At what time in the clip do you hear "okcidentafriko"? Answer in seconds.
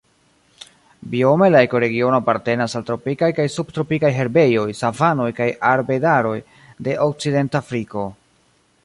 7.09-8.09